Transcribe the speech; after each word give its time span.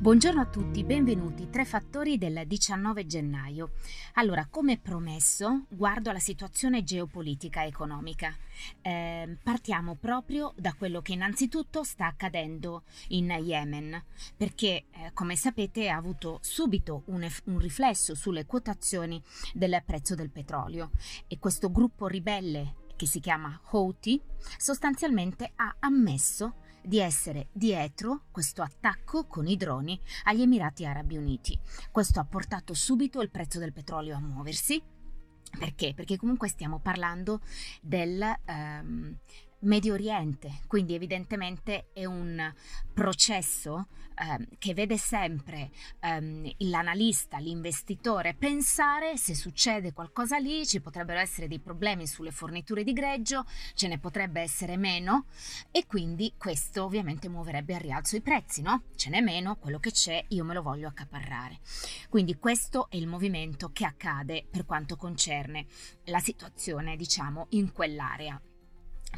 Buongiorno 0.00 0.40
a 0.40 0.46
tutti, 0.46 0.82
benvenuti. 0.82 1.50
Tre 1.50 1.66
fattori 1.66 2.16
del 2.16 2.44
19 2.46 3.04
gennaio. 3.04 3.72
Allora, 4.14 4.46
come 4.48 4.78
promesso, 4.78 5.66
guardo 5.68 6.08
alla 6.08 6.18
situazione 6.18 6.82
geopolitica 6.82 7.66
economica. 7.66 8.34
Eh, 8.80 9.36
partiamo 9.42 9.96
proprio 9.96 10.54
da 10.56 10.72
quello 10.72 11.02
che 11.02 11.12
innanzitutto 11.12 11.82
sta 11.82 12.06
accadendo 12.06 12.84
in 13.08 13.28
Yemen, 13.28 14.02
perché, 14.38 14.86
eh, 14.90 15.10
come 15.12 15.36
sapete, 15.36 15.90
ha 15.90 15.96
avuto 15.96 16.38
subito 16.40 17.02
un, 17.08 17.28
un 17.44 17.58
riflesso 17.58 18.14
sulle 18.14 18.46
quotazioni 18.46 19.22
del 19.52 19.82
prezzo 19.84 20.14
del 20.14 20.30
petrolio 20.30 20.92
e 21.26 21.38
questo 21.38 21.70
gruppo 21.70 22.06
ribelle 22.06 22.76
che 22.96 23.06
si 23.06 23.20
chiama 23.20 23.60
Houthi 23.70 24.20
sostanzialmente 24.56 25.52
ha 25.56 25.76
ammesso 25.78 26.54
di 26.82 26.98
essere 26.98 27.48
dietro 27.52 28.24
questo 28.30 28.62
attacco 28.62 29.26
con 29.26 29.46
i 29.46 29.56
droni 29.56 29.98
agli 30.24 30.42
Emirati 30.42 30.84
Arabi 30.86 31.16
Uniti. 31.16 31.58
Questo 31.90 32.20
ha 32.20 32.24
portato 32.24 32.74
subito 32.74 33.20
il 33.20 33.30
prezzo 33.30 33.58
del 33.58 33.72
petrolio 33.72 34.16
a 34.16 34.20
muoversi. 34.20 34.82
Perché? 35.58 35.94
Perché 35.94 36.16
comunque 36.16 36.48
stiamo 36.48 36.78
parlando 36.78 37.40
del, 37.82 38.22
um, 38.46 39.16
Medio 39.62 39.92
Oriente, 39.92 40.60
quindi 40.66 40.94
evidentemente 40.94 41.90
è 41.92 42.06
un 42.06 42.50
processo 42.94 43.88
eh, 44.14 44.48
che 44.58 44.72
vede 44.72 44.96
sempre 44.96 45.70
ehm, 46.00 46.50
l'analista, 46.58 47.36
l'investitore 47.36 48.34
pensare 48.34 49.18
se 49.18 49.34
succede 49.34 49.92
qualcosa 49.92 50.38
lì, 50.38 50.66
ci 50.66 50.80
potrebbero 50.80 51.18
essere 51.18 51.46
dei 51.46 51.58
problemi 51.58 52.06
sulle 52.06 52.30
forniture 52.30 52.84
di 52.84 52.94
greggio, 52.94 53.44
ce 53.74 53.88
ne 53.88 53.98
potrebbe 53.98 54.40
essere 54.40 54.78
meno 54.78 55.26
e 55.70 55.86
quindi 55.86 56.32
questo 56.38 56.84
ovviamente 56.84 57.28
muoverebbe 57.28 57.74
al 57.74 57.80
rialzo 57.80 58.16
i 58.16 58.22
prezzi, 58.22 58.62
no? 58.62 58.84
Ce 58.96 59.10
n'è 59.10 59.20
meno, 59.20 59.56
quello 59.56 59.78
che 59.78 59.90
c'è 59.90 60.24
io 60.28 60.44
me 60.44 60.54
lo 60.54 60.62
voglio 60.62 60.88
accaparrare. 60.88 61.58
Quindi 62.08 62.36
questo 62.36 62.88
è 62.88 62.96
il 62.96 63.06
movimento 63.06 63.72
che 63.72 63.84
accade 63.84 64.46
per 64.50 64.64
quanto 64.64 64.96
concerne 64.96 65.66
la 66.04 66.18
situazione, 66.18 66.96
diciamo, 66.96 67.48
in 67.50 67.72
quell'area. 67.72 68.40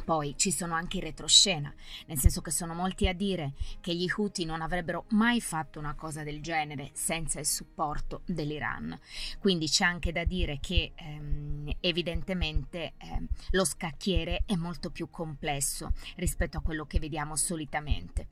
Poi 0.03 0.35
ci 0.37 0.51
sono 0.51 0.73
anche 0.73 0.97
i 0.97 1.01
retroscena, 1.01 1.73
nel 2.07 2.19
senso 2.19 2.41
che 2.41 2.51
sono 2.51 2.73
molti 2.73 3.07
a 3.07 3.13
dire 3.13 3.53
che 3.79 3.95
gli 3.95 4.09
Houthi 4.13 4.43
non 4.43 4.61
avrebbero 4.61 5.05
mai 5.09 5.39
fatto 5.39 5.79
una 5.79 5.95
cosa 5.95 6.23
del 6.23 6.41
genere 6.41 6.89
senza 6.93 7.39
il 7.39 7.45
supporto 7.45 8.21
dell'Iran. 8.25 8.99
Quindi 9.39 9.67
c'è 9.69 9.85
anche 9.85 10.11
da 10.11 10.25
dire 10.25 10.59
che 10.59 10.91
ehm, 10.93 11.77
evidentemente 11.79 12.93
ehm, 12.97 13.27
lo 13.51 13.63
scacchiere 13.63 14.43
è 14.45 14.55
molto 14.55 14.91
più 14.91 15.09
complesso 15.09 15.93
rispetto 16.17 16.57
a 16.57 16.61
quello 16.61 16.85
che 16.85 16.99
vediamo 16.99 17.37
solitamente, 17.37 18.27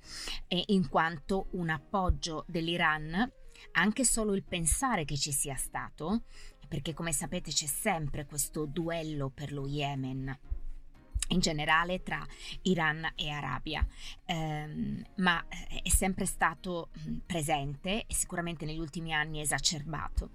e 0.47 0.63
in 0.67 0.89
quanto 0.89 1.47
un 1.51 1.69
appoggio 1.69 2.43
dell'Iran, 2.47 3.31
anche 3.73 4.03
solo 4.03 4.33
il 4.33 4.43
pensare 4.43 5.05
che 5.05 5.15
ci 5.15 5.31
sia 5.31 5.55
stato, 5.55 6.23
perché 6.67 6.93
come 6.93 7.13
sapete 7.13 7.51
c'è 7.51 7.67
sempre 7.67 8.25
questo 8.25 8.65
duello 8.65 9.29
per 9.29 9.53
lo 9.53 9.67
Yemen 9.67 10.37
in 11.31 11.39
generale 11.39 12.03
tra 12.03 12.25
Iran 12.63 13.11
e 13.15 13.29
Arabia, 13.29 13.85
ehm, 14.25 15.03
ma 15.17 15.43
eh, 15.47 15.81
è 15.83 15.89
sempre 15.89 16.25
stato 16.25 16.89
presente 17.25 18.05
e 18.05 18.13
sicuramente 18.13 18.65
negli 18.65 18.79
ultimi 18.79 19.13
anni 19.13 19.41
esacerbato 19.41 20.31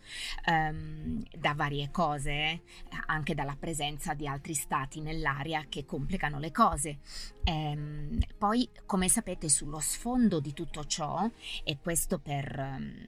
ehm, 0.47 1.23
da 1.37 1.55
varie 1.55 1.91
cose, 1.91 2.33
eh, 2.33 2.63
anche 3.07 3.35
dalla 3.35 3.57
presenza 3.59 4.15
di 4.15 4.27
altri 4.27 4.55
stati 4.55 5.01
nell'area 5.01 5.65
che 5.69 5.85
complicano 5.85 6.39
le 6.39 6.51
cose. 6.51 6.99
Ehm, 7.45 8.19
poi, 8.37 8.69
come 8.85 9.09
sapete, 9.09 9.49
sullo 9.49 9.81
sfondo 9.81 10.41
di 10.41 10.53
tutto 10.53 10.85
ciò, 10.85 11.29
e 11.65 11.79
questo 11.81 12.19
per 12.19 12.59
ehm, 12.59 13.07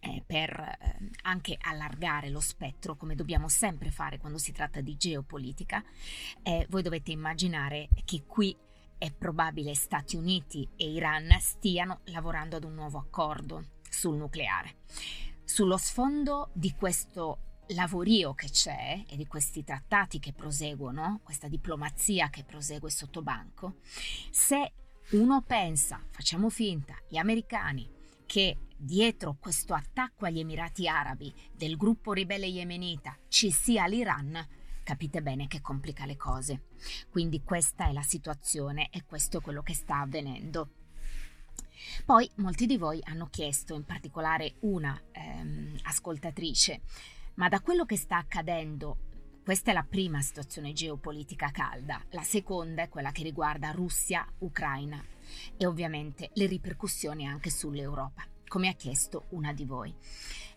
eh, 0.00 0.22
per 0.26 0.50
eh, 0.50 1.10
anche 1.22 1.56
allargare 1.60 2.30
lo 2.30 2.40
spettro, 2.40 2.96
come 2.96 3.14
dobbiamo 3.14 3.48
sempre 3.48 3.90
fare 3.90 4.18
quando 4.18 4.38
si 4.38 4.52
tratta 4.52 4.80
di 4.80 4.96
geopolitica, 4.96 5.82
eh, 6.42 6.66
voi 6.70 6.82
dovete 6.82 7.10
immaginare 7.10 7.88
che 8.04 8.24
qui 8.26 8.56
è 8.96 9.12
probabile 9.12 9.74
Stati 9.74 10.16
Uniti 10.16 10.68
e 10.76 10.90
Iran 10.90 11.28
stiano 11.40 12.00
lavorando 12.04 12.56
ad 12.56 12.64
un 12.64 12.74
nuovo 12.74 12.98
accordo 12.98 13.64
sul 13.88 14.16
nucleare. 14.16 14.76
Sullo 15.44 15.76
sfondo 15.76 16.50
di 16.52 16.72
questo 16.72 17.62
lavorio 17.68 18.34
che 18.34 18.48
c'è 18.48 19.04
e 19.06 19.16
di 19.16 19.26
questi 19.26 19.62
trattati 19.62 20.18
che 20.18 20.32
proseguono, 20.32 21.20
questa 21.22 21.48
diplomazia 21.48 22.28
che 22.28 22.44
prosegue 22.44 22.90
sotto 22.90 23.22
banco, 23.22 23.76
se 24.30 24.72
uno 25.10 25.42
pensa, 25.42 26.02
facciamo 26.10 26.50
finta, 26.50 26.94
gli 27.08 27.16
americani 27.16 27.96
che 28.28 28.58
dietro 28.76 29.38
questo 29.40 29.72
attacco 29.72 30.26
agli 30.26 30.40
Emirati 30.40 30.86
Arabi 30.86 31.34
del 31.50 31.78
gruppo 31.78 32.12
ribelle 32.12 32.44
yemenita 32.44 33.16
ci 33.26 33.50
sia 33.50 33.86
l'Iran, 33.86 34.46
capite 34.84 35.22
bene 35.22 35.46
che 35.46 35.62
complica 35.62 36.04
le 36.04 36.18
cose. 36.18 36.66
Quindi 37.08 37.42
questa 37.42 37.88
è 37.88 37.92
la 37.92 38.02
situazione 38.02 38.90
e 38.90 39.06
questo 39.06 39.38
è 39.38 39.40
quello 39.40 39.62
che 39.62 39.72
sta 39.72 40.00
avvenendo. 40.00 40.72
Poi 42.04 42.30
molti 42.36 42.66
di 42.66 42.76
voi 42.76 43.00
hanno 43.04 43.28
chiesto, 43.30 43.74
in 43.74 43.86
particolare 43.86 44.56
una 44.60 45.00
ehm, 45.10 45.78
ascoltatrice, 45.84 46.82
ma 47.36 47.48
da 47.48 47.62
quello 47.62 47.86
che 47.86 47.96
sta 47.96 48.18
accadendo 48.18 49.07
questa 49.48 49.70
è 49.70 49.72
la 49.72 49.82
prima 49.82 50.20
situazione 50.20 50.74
geopolitica 50.74 51.50
calda, 51.50 52.04
la 52.10 52.22
seconda 52.22 52.82
è 52.82 52.90
quella 52.90 53.12
che 53.12 53.22
riguarda 53.22 53.70
Russia, 53.70 54.30
Ucraina 54.40 55.02
e 55.56 55.64
ovviamente 55.64 56.28
le 56.34 56.44
ripercussioni 56.44 57.26
anche 57.26 57.48
sull'Europa 57.48 58.26
come 58.46 58.68
ha 58.68 58.74
chiesto 58.74 59.24
una 59.30 59.54
di 59.54 59.64
voi. 59.64 59.94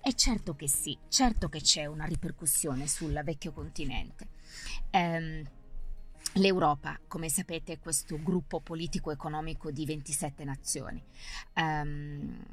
E 0.02 0.14
certo 0.14 0.58
che 0.58 0.68
sì, 0.68 0.98
certo 1.08 1.48
che 1.48 1.62
c'è 1.62 1.86
una 1.86 2.04
ripercussione 2.04 2.86
sul 2.86 3.18
vecchio 3.24 3.54
continente. 3.54 4.28
Um, 4.92 5.42
L'Europa, 6.34 7.00
come 7.08 7.30
sapete, 7.30 7.72
è 7.72 7.80
questo 7.80 8.22
gruppo 8.22 8.60
politico-economico 8.60 9.72
di 9.72 9.86
27 9.86 10.44
nazioni. 10.44 11.02
Um, 11.56 12.44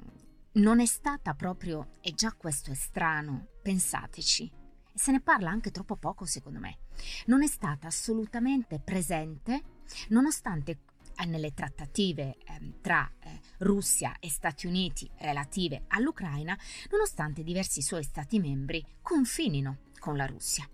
non 0.53 0.79
è 0.79 0.87
stata 0.87 1.35
proprio, 1.35 1.95
e 2.01 2.13
già 2.15 2.33
questo 2.33 2.71
è 2.71 2.75
strano, 2.75 3.49
pensateci, 3.61 4.67
se 4.99 5.13
ne 5.13 5.21
parla 5.21 5.49
anche 5.49 5.71
troppo 5.71 5.97
poco 5.97 6.27
secondo 6.27 6.59
me, 6.59 6.79
non 7.27 7.43
è 7.43 7.47
stata 7.47 7.87
assolutamente 7.87 8.81
presente 8.81 9.63
nonostante 10.09 10.81
nelle 11.27 11.53
trattative 11.53 12.37
eh, 12.45 12.75
tra 12.81 13.11
eh, 13.21 13.41
Russia 13.59 14.17
e 14.21 14.29
Stati 14.29 14.67
Uniti 14.67 15.11
relative 15.19 15.85
all'Ucraina, 15.89 16.57
nonostante 16.91 17.43
diversi 17.43 17.83
suoi 17.83 18.05
Stati 18.05 18.39
membri 18.39 18.85
confinino 19.03 19.79
con 19.99 20.17
la 20.17 20.27
Russia. 20.27 20.69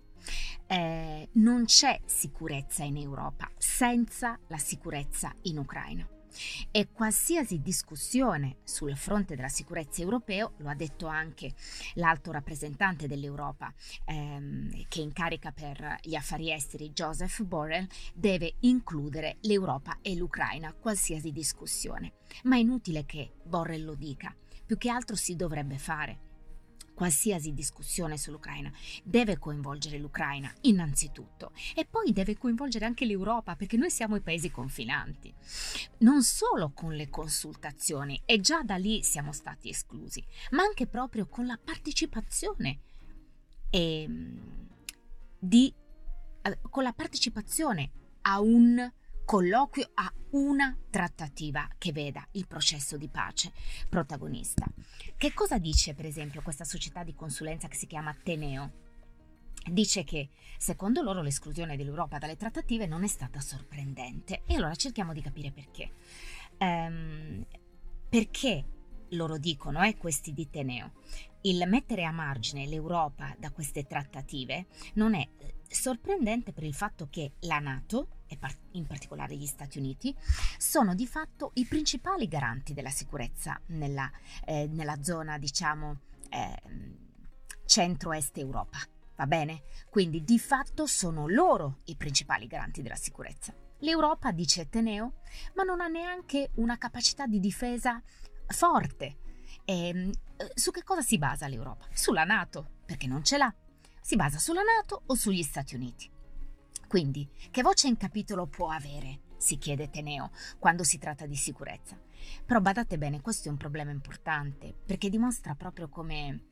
Eh, 0.67 1.29
non 1.33 1.65
c'è 1.65 1.99
sicurezza 2.05 2.83
in 2.83 2.97
Europa 2.97 3.49
senza 3.57 4.39
la 4.47 4.57
sicurezza 4.57 5.33
in 5.43 5.59
Ucraina. 5.59 6.14
E 6.71 6.89
qualsiasi 6.91 7.61
discussione 7.61 8.57
sul 8.63 8.95
fronte 8.95 9.35
della 9.35 9.47
sicurezza 9.47 10.01
europeo, 10.01 10.53
lo 10.57 10.69
ha 10.69 10.75
detto 10.75 11.07
anche 11.07 11.53
l'alto 11.95 12.31
rappresentante 12.31 13.07
dell'Europa 13.07 13.73
ehm, 14.05 14.85
che 14.87 15.01
incarica 15.01 15.51
per 15.51 15.97
gli 16.01 16.15
affari 16.15 16.51
esteri 16.51 16.91
Joseph 16.91 17.43
Borrell, 17.43 17.87
deve 18.13 18.55
includere 18.61 19.37
l'Europa 19.41 19.99
e 20.01 20.15
l'Ucraina, 20.15 20.73
qualsiasi 20.73 21.31
discussione. 21.31 22.13
Ma 22.43 22.55
è 22.55 22.59
inutile 22.59 23.05
che 23.05 23.33
Borrell 23.43 23.83
lo 23.83 23.95
dica, 23.95 24.35
più 24.65 24.77
che 24.77 24.89
altro 24.89 25.15
si 25.15 25.35
dovrebbe 25.35 25.77
fare 25.77 26.24
qualsiasi 26.95 27.53
discussione 27.53 28.17
sull'Ucraina 28.17 28.71
deve 29.03 29.37
coinvolgere 29.37 29.99
l'Ucraina 29.99 30.51
innanzitutto 30.61 31.51
e 31.75 31.85
poi 31.85 32.11
deve 32.11 32.37
coinvolgere 32.37 32.85
anche 32.85 33.05
l'Europa 33.05 33.55
perché 33.55 33.77
noi 33.77 33.91
siamo 33.91 34.15
i 34.15 34.21
paesi 34.21 34.49
confinanti. 34.49 35.31
Non 35.99 36.23
solo 36.23 36.71
con 36.73 36.93
le 36.93 37.09
consultazioni 37.09 38.19
e 38.25 38.39
già 38.39 38.63
da 38.63 38.77
lì 38.77 39.03
siamo 39.03 39.31
stati 39.31 39.69
esclusi, 39.69 40.25
ma 40.51 40.63
anche 40.63 40.87
proprio 40.87 41.27
con 41.27 41.45
la 41.45 41.59
partecipazione 41.63 42.79
e, 43.69 44.01
ehm, 44.01 44.67
di, 45.37 45.71
eh, 46.41 46.59
con 46.69 46.83
la 46.83 46.93
partecipazione 46.93 47.91
a 48.21 48.39
un 48.39 48.91
colloquio 49.25 49.89
a 49.95 50.13
una 50.31 50.77
trattativa 50.89 51.67
che 51.77 51.91
veda 51.91 52.25
il 52.31 52.47
processo 52.47 52.95
di 52.95 53.09
pace 53.09 53.51
protagonista. 53.89 54.65
Che 55.17 55.33
cosa 55.33 55.57
dice 55.57 55.93
per 55.93 56.05
esempio 56.05 56.41
questa 56.41 56.63
società 56.63 57.03
di 57.03 57.15
consulenza 57.15 57.67
che 57.67 57.75
si 57.75 57.87
chiama 57.87 58.15
Teneo? 58.23 58.83
Dice 59.67 60.03
che 60.03 60.29
secondo 60.57 61.01
loro 61.01 61.23
l'esclusione 61.23 61.75
dell'Europa 61.75 62.19
dalle 62.19 62.37
trattative 62.37 62.85
non 62.85 63.03
è 63.03 63.07
stata 63.07 63.39
sorprendente 63.39 64.43
e 64.45 64.55
allora 64.55 64.75
cerchiamo 64.75 65.11
di 65.11 65.21
capire 65.21 65.51
perché. 65.51 65.91
Um, 66.59 67.43
perché 68.07 68.63
loro 69.09 69.37
dicono, 69.37 69.81
eh, 69.83 69.97
questi 69.97 70.33
di 70.33 70.49
Teneo, 70.49 70.93
il 71.41 71.63
mettere 71.67 72.05
a 72.05 72.11
margine 72.11 72.67
l'Europa 72.67 73.35
da 73.39 73.51
queste 73.51 73.85
trattative 73.85 74.67
non 74.93 75.15
è 75.15 75.27
eh, 75.37 75.54
sorprendente 75.67 76.51
per 76.51 76.63
il 76.63 76.73
fatto 76.73 77.07
che 77.09 77.33
la 77.41 77.59
Nato, 77.59 78.09
e 78.27 78.37
in 78.71 78.85
particolare 78.85 79.35
gli 79.35 79.45
Stati 79.45 79.77
Uniti, 79.77 80.15
sono 80.57 80.95
di 80.95 81.05
fatto 81.07 81.51
i 81.55 81.65
principali 81.65 82.27
garanti 82.27 82.73
della 82.73 82.89
sicurezza 82.89 83.59
nella, 83.67 84.09
eh, 84.45 84.67
nella 84.67 85.01
zona, 85.03 85.37
diciamo, 85.37 85.99
eh, 86.29 86.61
centro-est 87.65 88.37
Europa. 88.37 88.77
Va 89.15 89.27
bene? 89.27 89.63
Quindi 89.89 90.23
di 90.23 90.39
fatto 90.39 90.85
sono 90.85 91.27
loro 91.27 91.77
i 91.85 91.95
principali 91.95 92.47
garanti 92.47 92.81
della 92.81 92.95
sicurezza. 92.95 93.53
L'Europa, 93.79 94.31
dice 94.31 94.69
Teneo, 94.69 95.21
ma 95.53 95.63
non 95.63 95.79
ha 95.81 95.87
neanche 95.87 96.51
una 96.55 96.77
capacità 96.77 97.25
di 97.25 97.39
difesa 97.39 98.01
forte. 98.47 99.17
E, 99.63 99.87
ehm, 99.87 100.11
su 100.53 100.71
che 100.71 100.83
cosa 100.83 101.01
si 101.01 101.17
basa 101.17 101.47
l'Europa? 101.47 101.85
Sulla 101.93 102.23
Nato, 102.23 102.71
perché 102.85 103.07
non 103.07 103.23
ce 103.23 103.37
l'ha. 103.37 103.53
Si 104.05 104.15
basa 104.15 104.37
sulla 104.37 104.61
Nato 104.61 105.01
o 105.07 105.15
sugli 105.15 105.41
Stati 105.41 105.73
Uniti. 105.73 106.07
Quindi, 106.87 107.27
che 107.49 107.63
voce 107.63 107.87
in 107.87 107.97
capitolo 107.97 108.45
può 108.45 108.69
avere? 108.69 109.21
si 109.35 109.57
chiede 109.57 109.89
Teneo 109.89 110.29
quando 110.59 110.83
si 110.83 110.99
tratta 110.99 111.25
di 111.25 111.35
sicurezza. 111.35 111.99
Però 112.45 112.61
badate 112.61 112.99
bene, 112.99 113.21
questo 113.21 113.47
è 113.47 113.51
un 113.51 113.57
problema 113.57 113.89
importante 113.89 114.75
perché 114.85 115.09
dimostra 115.09 115.55
proprio 115.55 115.89
come 115.89 116.49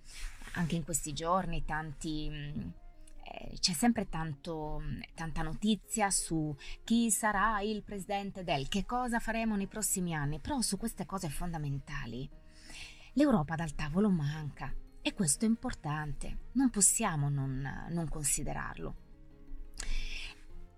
anche 0.54 0.76
in 0.76 0.84
questi 0.84 1.14
giorni 1.14 1.64
tanti 1.64 2.28
eh, 3.24 3.58
c'è 3.60 3.74
sempre 3.74 4.10
tanto, 4.10 4.82
tanta 5.14 5.44
notizia 5.44 6.10
su 6.10 6.56
chi 6.84 7.12
sarà 7.12 7.62
il 7.62 7.84
presidente 7.84 8.44
del, 8.44 8.68
che 8.68 8.84
cosa 8.84 9.20
faremo 9.20 9.56
nei 9.56 9.68
prossimi 9.68 10.16
anni, 10.16 10.40
però 10.40 10.60
su 10.62 10.76
queste 10.78 11.06
cose 11.06 11.30
fondamentali 11.30 12.28
l'Europa 13.14 13.54
dal 13.54 13.76
tavolo 13.76 14.10
manca 14.10 14.74
e 15.04 15.14
questo 15.14 15.44
è 15.44 15.48
importante, 15.50 16.52
non 16.54 16.70
possiamo 16.70 17.30
non, 17.30 17.88
non 17.90 18.08
considerarlo. 18.08 18.96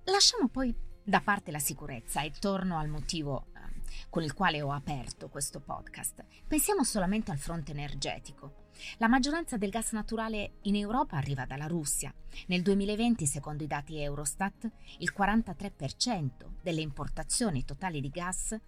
Lasciamo 0.05 0.49
poi 0.49 0.75
da 1.03 1.21
parte 1.21 1.51
la 1.51 1.59
sicurezza 1.59 2.23
e 2.23 2.31
torno 2.39 2.79
al 2.79 2.87
motivo 2.87 3.49
eh, 3.53 3.81
con 4.09 4.23
il 4.23 4.33
quale 4.33 4.63
ho 4.63 4.71
aperto 4.71 5.29
questo 5.29 5.59
podcast. 5.59 6.25
Pensiamo 6.47 6.83
solamente 6.83 7.29
al 7.29 7.37
fronte 7.37 7.71
energetico. 7.71 8.63
La 8.97 9.07
maggioranza 9.07 9.57
del 9.57 9.69
gas 9.69 9.91
naturale 9.91 10.57
in 10.63 10.75
Europa 10.75 11.17
arriva 11.17 11.45
dalla 11.45 11.67
Russia. 11.67 12.13
Nel 12.47 12.63
2020, 12.63 13.27
secondo 13.27 13.63
i 13.63 13.67
dati 13.67 13.99
Eurostat, 13.99 14.69
il 14.97 15.13
43% 15.15 16.29
delle 16.63 16.81
importazioni 16.81 17.63
totali 17.63 18.01
di 18.01 18.09
gas 18.09 18.59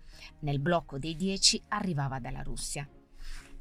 nel 0.42 0.59
blocco 0.59 1.00
dei 1.00 1.15
10 1.15 1.63
arrivava 1.69 2.19
dalla 2.19 2.44
Russia. 2.44 2.88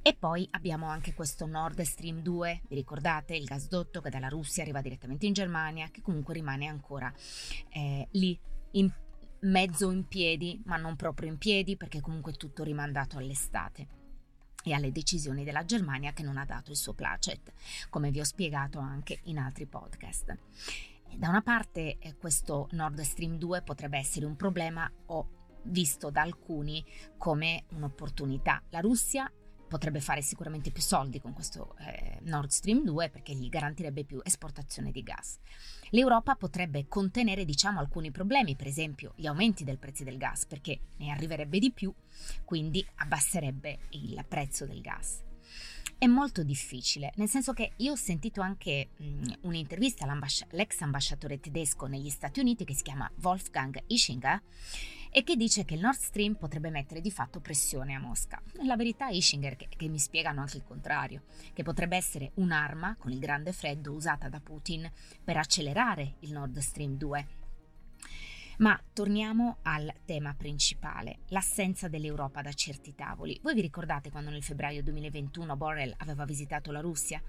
E 0.07 0.15
poi 0.15 0.47
abbiamo 0.53 0.87
anche 0.87 1.15
questo 1.15 1.47
Nord 1.47 1.81
Stream 1.81 2.23
2, 2.23 2.63
vi 2.69 2.77
ricordate 2.77 3.35
il 3.35 3.43
gasdotto 3.43 4.01
che 4.01 4.09
dalla 4.09 4.29
Russia 4.29 4.63
arriva 4.63 4.81
direttamente 4.81 5.27
in 5.27 5.33
Germania, 5.33 5.89
che 5.91 6.01
comunque 6.01 6.33
rimane 6.33 6.69
ancora 6.69 7.13
eh, 7.71 8.07
lì 8.13 8.39
in 8.75 8.89
mezzo 9.41 9.91
in 9.91 10.07
piedi, 10.07 10.63
ma 10.67 10.77
non 10.77 10.95
proprio 10.95 11.29
in 11.29 11.39
piedi 11.39 11.77
perché 11.77 12.01
comunque 12.01 12.31
è 12.31 12.37
tutto 12.37 12.63
rimandato 12.63 13.19
all'estate 13.19 13.89
e 14.63 14.73
alle 14.75 14.93
decisioni 14.93 15.43
della 15.43 15.65
Germania 15.65 16.13
che 16.13 16.23
non 16.23 16.37
ha 16.37 16.45
dato 16.45 16.71
il 16.71 16.77
suo 16.77 16.93
placet, 16.93 17.53
come 17.91 18.13
vi 18.13 18.21
ho 18.21 18.25
spiegato 18.25 18.79
anche 18.79 19.19
in 19.25 19.39
altri 19.39 19.67
podcast. 19.67 20.39
Da 21.17 21.29
una 21.29 21.43
parte 21.43 21.99
eh, 21.99 22.15
questo 22.15 22.69
Nord 22.71 23.01
Stream 23.01 23.39
2 23.39 23.63
potrebbe 23.63 23.99
essere 23.99 24.25
un 24.25 24.37
problema 24.37 24.89
o 25.07 25.31
visto 25.65 26.11
da 26.11 26.23
alcuni 26.23 26.85
come 27.19 27.65
un'opportunità. 27.71 28.63
La 28.71 28.79
Russia 28.79 29.29
potrebbe 29.69 30.01
fare 30.01 30.23
sicuramente 30.23 30.71
più 30.71 30.83
soldi 30.83 31.21
con 31.21 31.33
questo 31.33 31.77
eh, 31.79 32.19
Nord 32.23 32.51
Stream 32.51 32.85
2 32.85 33.11
perché 33.11 33.35
gli 33.35 33.49
garantirebbe 33.49 34.05
più 34.05 34.21
esportazione 34.23 34.91
di 34.91 35.03
gas. 35.03 35.39
L'Europa 35.91 36.35
potrebbe 36.35 36.87
contenere 36.89 37.45
diciamo 37.45 37.81
alcuni 37.81 38.11
problemi, 38.11 38.57
per 38.57 38.67
esempio 38.67 39.13
gli 39.17 39.27
aumenti 39.27 39.65
del 39.65 39.79
prezzo 39.79 40.05
del 40.05 40.19
gas 40.19 40.47
perché 40.47 40.81
ne 40.99 41.11
arriverebbe 41.11 41.59
di 41.59 41.73
più, 41.73 41.93
quindi 42.45 42.87
abbasserebbe 42.97 43.79
il 43.91 44.25
prezzo 44.29 44.67
del 44.67 44.81
gas. 44.81 45.23
È 45.99 46.07
molto 46.07 46.43
difficile, 46.43 47.13
nel 47.17 47.29
senso 47.29 47.55
che 47.55 47.73
io 47.77 47.93
ho 47.93 47.97
sentito 47.97 48.43
anche 48.43 48.91
mh, 48.97 49.33
un'intervista 49.43 50.05
all'ex 50.05 50.81
ambasciatore 50.83 51.41
tedesco 51.41 51.87
negli 51.87 52.11
Stati 52.11 52.41
Uniti 52.41 52.65
che 52.65 52.75
si 52.75 52.83
chiama 52.83 53.11
Wolfgang 53.23 53.83
Ischinger 53.87 54.43
e 55.17 55.25
che 55.25 55.35
dice 55.35 55.65
che 55.65 55.73
il 55.73 55.81
Nord 55.81 55.97
Stream 55.97 56.35
potrebbe 56.35 56.69
mettere 56.69 57.01
di 57.01 57.11
fatto 57.11 57.41
pressione 57.41 57.95
a 57.95 57.99
Mosca. 57.99 58.39
La 58.65 58.77
verità 58.77 59.09
è 59.09 59.15
Ischinger 59.15 59.57
che, 59.57 59.67
che 59.75 59.89
mi 59.89 59.99
spiegano 59.99 60.43
anche 60.43 60.59
il 60.59 60.63
contrario, 60.63 61.23
che 61.55 61.63
potrebbe 61.63 61.97
essere 61.97 62.33
un'arma 62.35 62.97
con 62.99 63.13
il 63.13 63.19
grande 63.19 63.55
freddo 63.55 63.93
usata 63.93 64.29
da 64.29 64.41
Putin 64.41 64.87
per 65.25 65.39
accelerare 65.39 66.17
il 66.19 66.33
Nord 66.33 66.59
Stream 66.59 66.99
2 66.99 67.27
ma 68.59 68.81
torniamo 68.93 69.59
al 69.63 69.93
tema 70.05 70.35
principale, 70.35 71.19
l'assenza 71.29 71.89
dell'Europa 71.89 72.41
da 72.41 72.53
certi 72.53 72.95
tavoli. 72.95 73.39
Voi 73.43 73.55
vi 73.55 73.61
ricordate 73.61 74.11
quando 74.11 74.31
nel 74.31 74.43
febbraio 74.43 74.83
2021 74.83 75.57
Borrell 75.57 75.95
aveva 75.99 76.25
visitato 76.25 76.73
la 76.73 76.81
Russia? 76.81 77.21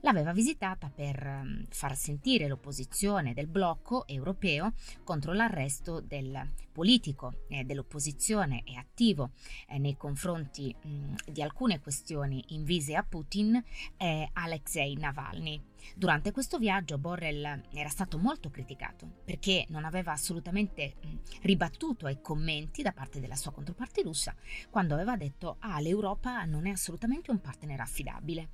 L'aveva 0.00 0.32
visitata 0.32 0.90
per 0.92 1.24
ehm, 1.24 1.66
far 1.68 1.96
sentire 1.96 2.48
l'opposizione 2.48 3.34
del 3.34 3.46
blocco 3.46 4.06
europeo 4.06 4.72
contro 5.04 5.32
l'arresto 5.32 6.00
del 6.00 6.50
politico 6.72 7.44
eh, 7.48 7.64
dell'opposizione 7.64 8.62
e 8.64 8.76
attivo 8.76 9.30
eh, 9.68 9.78
nei 9.78 9.96
confronti 9.96 10.74
mh, 10.74 11.30
di 11.30 11.40
alcune 11.40 11.80
questioni 11.80 12.44
invise 12.48 12.96
a 12.96 13.04
Putin, 13.04 13.62
eh, 13.96 14.28
Alexei 14.32 14.96
Navalny. 14.96 15.72
Durante 15.94 16.32
questo 16.32 16.58
viaggio 16.58 16.98
Borrell 16.98 17.62
era 17.72 17.88
stato 17.88 18.18
molto 18.18 18.50
criticato 18.50 19.20
perché 19.24 19.66
non 19.68 19.84
aveva 19.84 20.12
assolutamente 20.12 20.94
ribattuto 21.42 22.06
ai 22.06 22.20
commenti 22.20 22.82
da 22.82 22.92
parte 22.92 23.20
della 23.20 23.36
sua 23.36 23.52
controparte 23.52 24.02
russa 24.02 24.34
quando 24.70 24.94
aveva 24.94 25.16
detto 25.16 25.56
ah 25.60 25.80
l'Europa 25.80 26.44
non 26.44 26.66
è 26.66 26.70
assolutamente 26.70 27.30
un 27.30 27.40
partner 27.40 27.80
affidabile. 27.80 28.50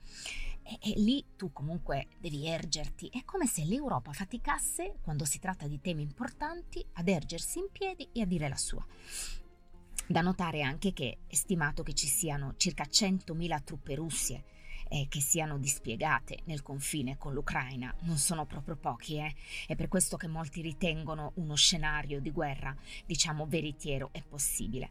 E, 0.63 0.79
e, 0.81 1.01
lì 1.01 1.25
tu 1.37 1.53
comunque 1.53 2.09
devi 2.19 2.47
ergerti. 2.47 3.09
È 3.09 3.25
come 3.25 3.47
se 3.47 3.65
l'Europa 3.65 4.13
faticasse, 4.13 4.97
quando 5.01 5.25
si 5.25 5.39
tratta 5.39 5.67
di 5.67 5.81
temi 5.81 6.03
importanti, 6.03 6.85
ad 6.95 7.09
ergersi 7.09 7.59
in 7.59 7.69
piedi 7.73 8.09
e 8.13 8.21
a 8.21 8.27
dire 8.27 8.49
la 8.49 8.57
sua. 8.57 8.87
Da 10.07 10.21
notare 10.21 10.63
anche 10.63 10.93
che 10.93 11.19
è 11.27 11.35
stimato 11.35 11.83
che 11.83 11.95
ci 11.95 12.07
siano 12.07 12.55
circa 12.57 12.85
100.000 12.85 13.65
truppe 13.65 13.95
russe 13.95 14.45
eh, 14.91 15.07
che 15.09 15.21
siano 15.21 15.57
dispiegate 15.57 16.41
nel 16.45 16.63
confine 16.63 17.17
con 17.17 17.33
l'Ucraina 17.33 17.95
non 18.01 18.19
sono 18.19 18.45
proprio 18.45 18.77
pochi, 18.77 19.17
eh? 19.17 19.35
è 19.67 19.77
per 19.77 19.89
questo 19.89 20.17
che 20.17 20.27
molti 20.27 20.61
ritengono 20.61 21.33
uno 21.37 21.55
scenario 21.55 22.21
di 22.21 22.31
guerra, 22.31 22.77
diciamo, 23.07 23.47
veritiero 23.47 24.11
e 24.13 24.23
possibile. 24.29 24.91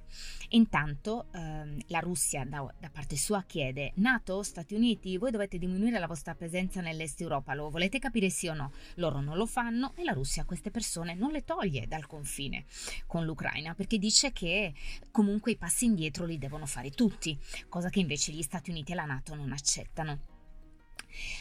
Intanto 0.50 1.28
ehm, 1.34 1.80
la 1.88 2.00
Russia 2.00 2.46
da, 2.46 2.74
da, 2.80 2.90
parte 2.90 3.18
sua 3.18 3.44
chiede, 3.44 3.92
NATO, 3.96 4.42
Stati 4.42 4.74
Uniti, 4.74 5.18
voi 5.18 5.32
dovete 5.32 5.58
diminuire 5.58 6.00
la 6.00 6.08
vostra 6.08 6.34
presenza 6.34 6.82
nell'est 6.82 7.20
Europa, 7.20 7.54
lo 7.54 7.70
volete 7.70 8.00
capire 8.00 8.30
sì 8.30 8.48
o 8.48 8.54
no? 8.54 8.72
Loro 8.96 9.20
non 9.20 9.36
lo 9.36 9.46
fanno 9.46 9.94
e 9.96 10.04
la 10.04 10.14
Russia 10.14 10.46
queste 10.46 10.72
persone 10.72 11.14
non 11.14 11.32
le 11.32 11.44
toglie 11.44 11.88
dal 11.88 12.08
confine 12.08 12.66
con 13.06 13.26
l'Ucraina 13.26 13.74
perché 13.74 13.98
dice 13.98 14.32
che 14.32 14.74
comunque 15.12 15.52
i 15.52 15.58
passi 15.58 15.86
indietro 15.86 16.26
li 16.26 16.38
devono 16.38 16.66
fare 16.66 16.92
tutti, 16.92 17.38
cosa 17.68 17.90
che 17.90 18.00
invece 18.00 18.32
gli 18.32 18.42
Stati 18.42 18.70
Uniti 18.70 18.94
e 18.94 18.96
la 18.96 19.06
NATO 19.06 19.36
non 19.36 19.52
accettano 19.52 19.89
aspettano. 19.90 20.20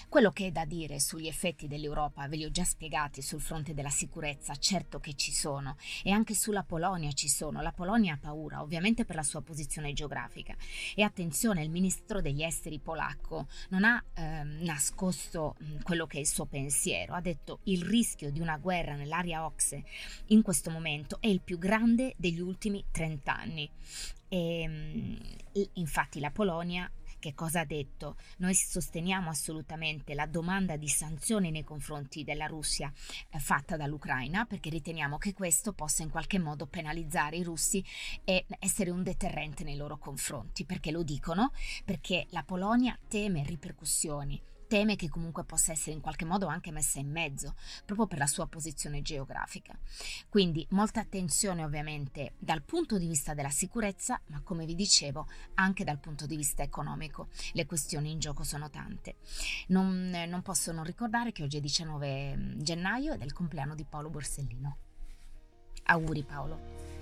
Quello 0.09 0.33
che 0.33 0.47
è 0.47 0.51
da 0.51 0.65
dire 0.65 0.99
sugli 0.99 1.27
effetti 1.27 1.69
dell'Europa 1.69 2.27
ve 2.27 2.37
li 2.37 2.45
ho 2.47 2.51
già 2.51 2.65
spiegati 2.65 3.21
sul 3.21 3.43
fronte 3.43 3.75
della 3.75 3.91
sicurezza, 3.91 4.57
certo 4.57 4.99
che 4.99 5.15
ci 5.15 5.31
sono, 5.31 5.77
e 6.03 6.11
anche 6.11 6.35
sulla 6.35 6.63
Polonia 6.63 7.13
ci 7.13 7.29
sono. 7.29 7.61
La 7.61 7.73
Polonia 7.73 8.15
ha 8.15 8.19
paura, 8.19 8.63
ovviamente 8.63 9.05
per 9.05 9.15
la 9.15 9.23
sua 9.23 9.43
posizione 9.43 9.93
geografica. 9.93 10.57
E 10.95 11.03
attenzione, 11.03 11.63
il 11.63 11.71
ministro 11.71 12.23
degli 12.23 12.43
esteri 12.43 12.79
polacco 12.79 13.47
non 13.69 13.85
ha 13.85 14.03
eh, 14.15 14.43
nascosto 14.43 15.57
quello 15.83 16.07
che 16.07 16.17
è 16.17 16.21
il 16.21 16.27
suo 16.27 16.47
pensiero, 16.47 17.13
ha 17.13 17.21
detto 17.21 17.61
il 17.65 17.83
rischio 17.83 18.31
di 18.31 18.41
una 18.41 18.57
guerra 18.57 18.95
nell'area 18.97 19.45
Oxe 19.45 19.85
in 20.29 20.41
questo 20.41 20.71
momento 20.71 21.19
è 21.21 21.27
il 21.27 21.43
più 21.43 21.59
grande 21.59 22.15
degli 22.17 22.41
ultimi 22.41 22.83
30 22.91 23.37
anni. 23.37 23.71
E, 24.31 25.19
infatti 25.75 26.21
la 26.21 26.31
Polonia 26.31 26.91
che 27.19 27.35
cosa 27.35 27.61
ha 27.61 27.65
detto? 27.65 28.17
Noi 28.39 28.55
sosteniamo 28.55 29.31
assolutamente 29.31 30.15
la 30.15 30.27
domanda 30.27 30.77
di 30.77 30.89
sanzioni 30.89 31.51
nei 31.51 31.65
confronti 31.65 32.25
della 32.25 32.47
Russia 32.47 32.93
eh, 33.31 33.39
fatta 33.39 33.77
dall'Ucraina 33.77 34.45
perché 34.45 34.71
riteniamo 34.71 35.19
che 35.19 35.35
questo 35.35 35.73
possa 35.73 36.03
in 36.03 36.11
qualche 36.11 36.39
modo 36.39 36.67
penalizzare 36.67 37.37
i 37.37 37.43
russi 37.43 37.85
e 38.25 38.47
essere 38.59 38.91
un 38.91 39.03
deterrente 39.03 39.65
nei 39.65 39.77
loro 39.77 39.99
confronti. 39.99 40.65
Perché 40.65 40.91
lo 40.91 41.03
dicono? 41.03 41.53
Perché 41.85 42.27
la 42.31 42.43
Polonia 42.43 42.99
teme 43.09 43.45
ripercussioni 43.45 44.41
teme 44.69 44.95
che 44.95 45.09
comunque 45.09 45.43
possa 45.45 45.73
essere 45.73 45.93
in 45.93 46.01
qualche 46.01 46.25
modo 46.25 46.47
anche 46.47 46.71
messa 46.71 47.01
in 47.01 47.11
mezzo, 47.11 47.57
proprio 47.85 48.07
per 48.07 48.19
la 48.19 48.27
sua 48.27 48.47
posizione 48.47 49.03
geografica. 49.03 49.77
Quindi 50.29 50.65
molta 50.71 51.01
attenzione 51.01 51.65
ovviamente 51.65 52.35
dal 52.39 52.63
punto 52.63 52.99
di 52.99 53.09
vista 53.09 53.35
della 53.35 53.51
sicurezza, 53.51 54.21
ma 54.27 54.41
come 54.43 54.65
vi 54.65 54.77
dicevo 54.77 55.27
anche 55.55 55.83
dal 55.83 55.99
punto 55.99 56.27
di 56.27 56.37
vista 56.37 56.63
economico. 56.63 57.29
Le 57.53 57.67
questioni 57.67 58.13
in 58.13 58.21
gioco 58.21 58.45
sono 58.45 58.71
tante. 58.71 59.17
Non, 59.69 60.11
non 60.29 60.43
posso 60.43 60.71
non 60.71 60.85
ricordare 60.85 61.33
che 61.33 61.43
oggi 61.43 61.57
è 61.57 61.61
19 61.61 62.55
gennaio 62.59 63.15
ed 63.15 63.23
è 63.23 63.25
il 63.25 63.33
compleanno 63.33 63.75
di 63.75 63.85
Paolo 63.85 64.11
Borsellino. 64.11 64.77
Auguri 65.85 66.23
Paolo. 66.23 66.98